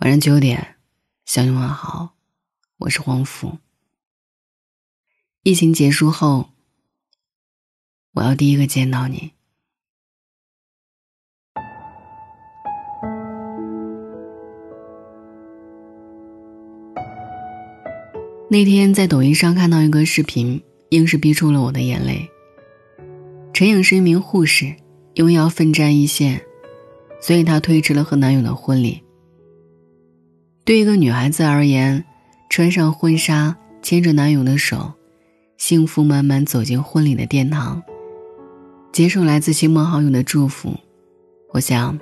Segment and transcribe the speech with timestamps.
[0.00, 0.74] 晚上九点，
[1.24, 2.16] 向你问好，
[2.78, 3.58] 我是黄甫。
[5.44, 6.50] 疫情结束后，
[8.14, 9.30] 我要第一个见到你。
[18.50, 22.28] 那天在抖音上看到一个视频，硬是逼出了我的眼泪。
[23.52, 24.74] 陈颖是一名护士，
[25.14, 26.44] 因为要奋战一线，
[27.22, 29.03] 所以她推迟了和男友的婚礼。
[30.64, 32.02] 对一个女孩子而言，
[32.48, 34.94] 穿上婚纱，牵着男友的手，
[35.58, 37.82] 幸福满满走进婚礼的殿堂，
[38.90, 40.74] 接受来自亲朋好友的祝福，
[41.52, 41.98] 我想，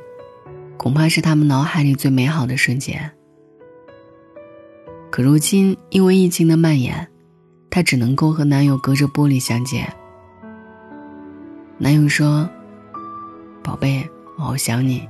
[0.77, 3.11] 恐怕是他们脑海里最美好的瞬间。
[5.11, 7.09] 可如今因为疫情的蔓延，
[7.69, 9.93] 她只能够和男友隔着玻璃相见。
[11.79, 12.49] 男友说
[13.61, 15.05] ：“宝贝，我好想你。”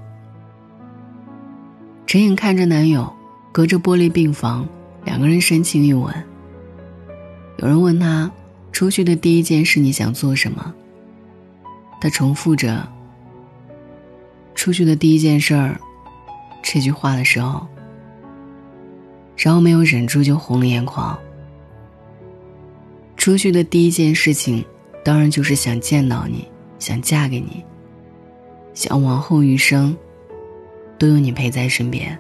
[2.08, 3.14] 陈颖看着男友。
[3.52, 4.66] 隔着玻璃病房，
[5.04, 6.12] 两个人深情一吻。
[7.58, 8.32] 有人问他，
[8.72, 10.74] 出去的第一件事你想做什么？
[12.00, 12.88] 他重复着。
[14.54, 15.78] 出去的第一件事儿，
[16.62, 17.66] 这句话的时候，
[19.36, 21.18] 然后没有忍住就红了眼眶。
[23.16, 24.64] 出去的第一件事情，
[25.04, 27.62] 当然就是想见到你，想嫁给你，
[28.72, 29.96] 想往后余生，
[30.98, 32.18] 都有你陪在身边。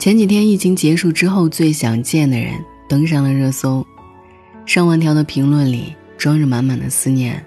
[0.00, 2.54] 前几天疫情结束之后，最想见的人
[2.88, 3.86] 登上了热搜，
[4.64, 7.44] 上万条的评论里装着满满的思念。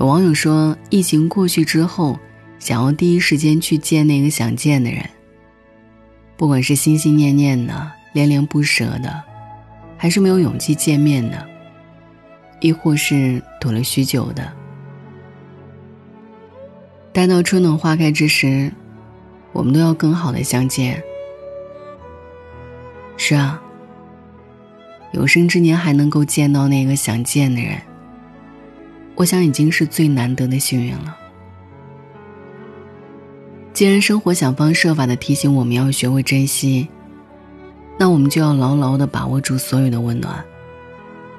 [0.00, 2.18] 有网友说，疫情过去之后，
[2.58, 5.08] 想要第一时间去见那个想见的人。
[6.36, 9.22] 不管是心心念念的、恋恋不舍的，
[9.96, 11.46] 还是没有勇气见面的，
[12.60, 14.52] 亦或是躲了许久的，
[17.12, 18.72] 待到春暖花开之时。
[19.52, 21.02] 我们都要更好的相见。
[23.16, 23.60] 是啊，
[25.12, 27.78] 有生之年还能够见到那个想见的人，
[29.14, 31.16] 我想已经是最难得的幸运了。
[33.72, 36.88] 既然生活想方设法的提醒我们要学会珍惜，
[37.98, 40.42] 那我们就要牢牢的把握住所有的温暖，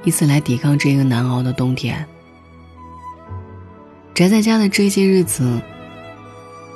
[0.03, 2.05] 以此来抵抗这个难熬的冬天。
[4.13, 5.59] 宅在家的这些日子。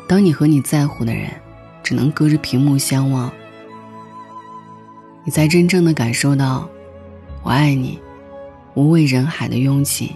[0.07, 1.31] 当你和你在乎的人
[1.81, 3.31] 只能隔着屏幕相望，
[5.23, 6.69] 你才真正的感受到
[7.41, 7.99] “我爱你”，
[8.75, 10.11] 无畏人海的拥挤，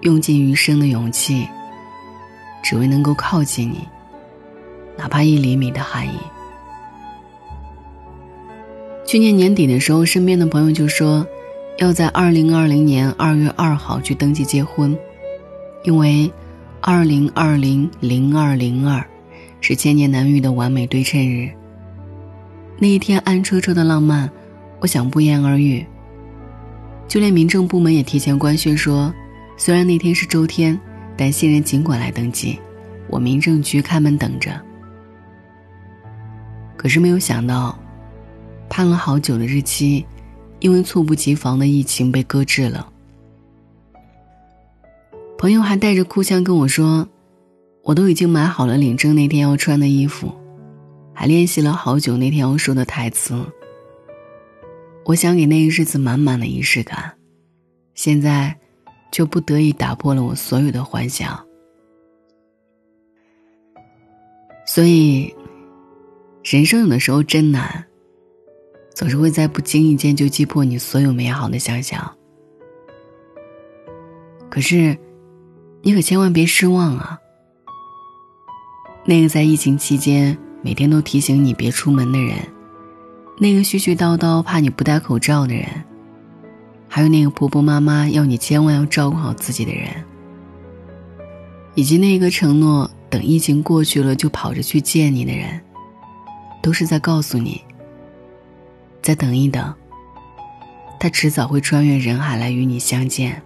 [0.00, 1.46] 用尽余生的勇气，
[2.64, 3.86] 只为能够靠近你，
[4.96, 6.18] 哪怕一厘米的含义。
[9.06, 11.24] 去年年底的时候，身边的朋友就说，
[11.78, 14.98] 要在二零二零年二月二号去登记结婚，
[15.84, 16.28] 因为。
[16.88, 19.04] 二零二零零二零二，
[19.60, 21.50] 是千年难遇的完美对称日。
[22.78, 24.30] 那一天暗戳戳的浪漫，
[24.78, 25.84] 我想不言而喻。
[27.08, 29.12] 就连民政部门也提前官宣说，
[29.56, 30.80] 虽然那天是周天，
[31.16, 32.56] 但新人尽管来登记，
[33.08, 34.52] 我民政局开门等着。
[36.76, 37.76] 可是没有想到，
[38.68, 40.06] 盼了好久的日期，
[40.60, 42.92] 因为猝不及防的疫情被搁置了。
[45.38, 47.06] 朋友还带着哭腔跟我说
[47.84, 50.32] ：“我都已经买好了领证那天要穿的衣服，
[51.12, 53.38] 还练习了好久那天要说的台词。
[55.04, 57.12] 我想给那个日子满满的仪式感，
[57.94, 58.56] 现在，
[59.12, 61.38] 就不得已打破了我所有的幻想。
[64.66, 65.32] 所以，
[66.42, 67.84] 人生有的时候真难，
[68.94, 72.10] 总是会在不经意间就击破你所有美好的想象。
[74.48, 74.96] 可是。”
[75.82, 77.18] 你可千万别失望啊！
[79.04, 82.36] 那个在疫情期间每天都提醒你别出门的人，
[83.38, 85.64] 那个絮絮叨叨怕你不戴口罩的人，
[86.88, 89.88] 还有那个婆婆妈妈要你千万要照顾好自己的人，
[91.76, 95.60] 以及那个承诺等疫情过去了就跑着去见你的人，
[96.60, 97.62] 都是在告诉你：
[99.02, 99.72] 再等一等，
[100.98, 103.40] 他迟早会穿越人海来与你相见。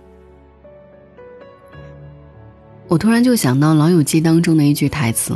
[2.91, 5.33] 我突然就想到《老友记》当中的一句台词。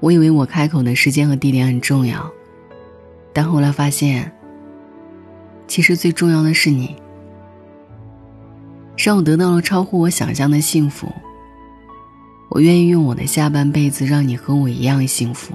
[0.00, 2.32] 我以为我开口的时间和地点很重要，
[3.34, 4.32] 但后来发现，
[5.68, 6.96] 其实最重要的是你，
[8.96, 11.06] 让我得到了超乎我想象的幸福。
[12.48, 15.52] 我愿意用我的下半辈子让你和我一样幸福。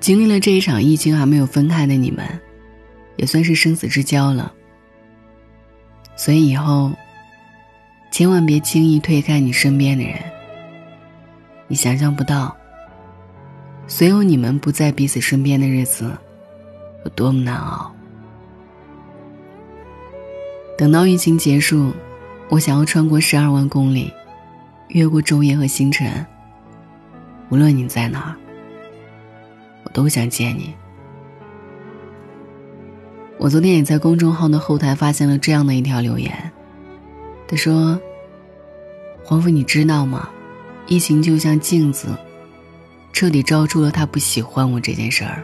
[0.00, 2.24] 经历了这一场疫情还没有分开的你们，
[3.16, 4.54] 也算是生死之交了。
[6.20, 6.92] 所以以后，
[8.10, 10.18] 千万别轻易推开你身边的人。
[11.66, 12.54] 你想象不到，
[13.86, 16.14] 所有你们不在彼此身边的日子，
[17.06, 17.90] 有多么难熬。
[20.76, 21.90] 等到疫情结束，
[22.50, 24.12] 我想要穿过十二万公里，
[24.88, 26.26] 越过昼夜和星辰。
[27.48, 28.36] 无论你在哪儿，
[29.84, 30.74] 我都想见你。
[33.40, 36.52] 我昨天也在公众号的后台发现了这样的一条留言，
[37.48, 37.98] 他说
[39.24, 40.28] ：“黄甫，你知道吗？
[40.86, 42.08] 疫情就像镜子，
[43.14, 45.42] 彻底照出了他不喜欢我这件事儿。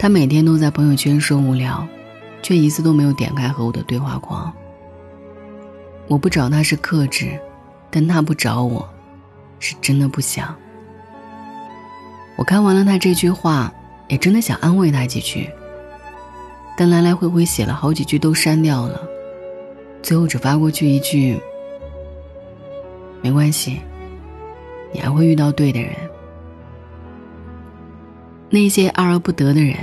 [0.00, 1.86] 他每天都在朋友圈说无聊，
[2.42, 4.52] 却一次都没有点开和我的对话框。
[6.08, 7.38] 我不找他是克制，
[7.88, 8.88] 但他不找我，
[9.60, 10.52] 是真的不想。
[12.34, 13.72] 我看完了他这句话。”
[14.08, 15.48] 也真的想安慰他几句，
[16.76, 19.00] 但来来回回写了好几句都删掉了，
[20.02, 21.38] 最后只发过去一句
[23.20, 23.80] ：“没关系，
[24.92, 25.92] 你还会遇到对的人。”
[28.50, 29.76] 那些爱而不得的人，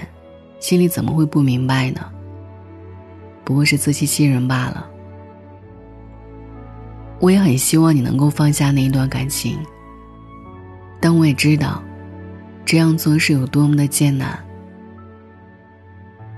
[0.60, 2.02] 心里怎么会不明白呢？
[3.44, 4.90] 不过是自欺欺人罢了。
[7.20, 9.60] 我也很希望你能够放下那一段感情，
[11.00, 11.84] 但我也知道。
[12.66, 14.44] 这样做是有多么的艰难。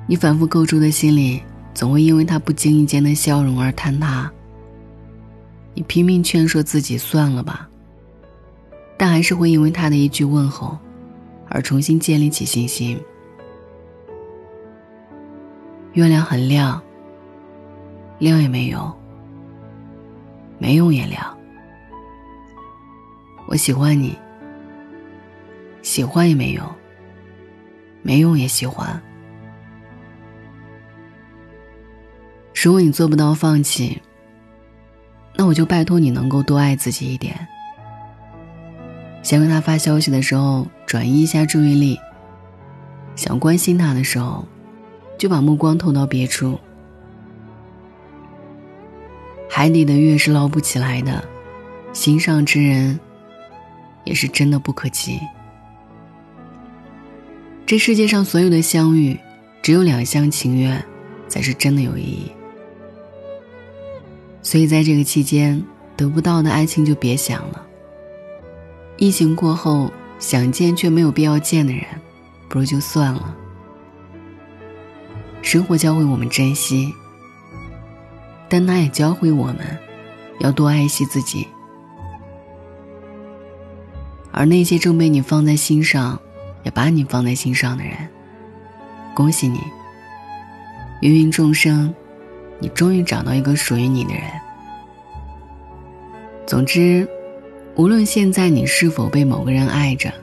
[0.05, 1.41] 你反复构筑的心里，
[1.73, 4.29] 总会因为他不经意间的笑容而坍塌。
[5.73, 7.69] 你拼命劝说自己算了吧，
[8.97, 10.77] 但还是会因为他的一句问候，
[11.49, 12.99] 而重新建立起信心。
[15.93, 16.81] 月亮很亮，
[18.19, 18.93] 亮也没用，
[20.57, 21.37] 没用也亮。
[23.47, 24.17] 我喜欢你。
[25.97, 26.63] 喜欢也没用，
[28.03, 29.01] 没用也喜欢。
[32.53, 33.99] 如果你做不到放弃，
[35.35, 37.35] 那我就拜托你能够多爱自己一点。
[39.23, 41.97] 想跟他发消息的时候，转移一下注意力；
[43.15, 44.45] 想关心他的时候，
[45.17, 46.59] 就把目光投到别处。
[49.49, 51.27] 海底的月是捞不起来的，
[51.91, 52.99] 心上之人，
[54.03, 55.19] 也是真的不可及。
[57.67, 59.19] 这世界上所有的相遇，
[59.61, 60.81] 只有两厢情愿，
[61.27, 62.31] 才是真的有意义。
[64.41, 65.61] 所以在这个期间，
[65.97, 67.67] 得不到的爱情就别想了。
[68.95, 71.83] 疫情过后，想见却没有必要见的人，
[72.47, 73.35] 不如就算了。
[75.41, 76.93] 生活教会我们珍惜，
[78.47, 79.77] 但它也教会我们，
[80.39, 81.45] 要多爱惜自己。
[84.31, 86.17] 而那些正被你放在心上。
[86.67, 87.93] 也把你放在心上的人，
[89.15, 89.57] 恭喜你！
[90.99, 91.95] 芸芸众生，
[92.59, 94.23] 你终于找到一个属于你的人。
[96.45, 97.07] 总之，
[97.75, 100.13] 无论现在你是否被某个人爱着，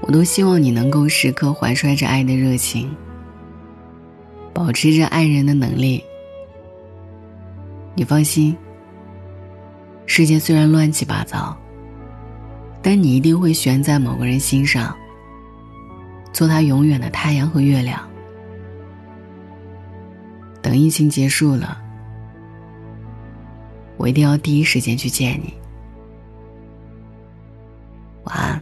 [0.00, 2.88] 我都希望你能够时刻怀揣着爱的热情，
[4.52, 6.04] 保持着爱人的能力。
[7.96, 8.56] 你放心，
[10.06, 11.58] 世界虽然乱七八糟。
[12.82, 14.94] 但你一定会悬在某个人心上，
[16.32, 18.00] 做他永远的太阳和月亮。
[20.60, 21.80] 等疫情结束了，
[23.96, 25.54] 我一定要第一时间去见你。
[28.24, 28.61] 晚安。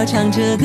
[0.00, 0.64] 我唱着歌，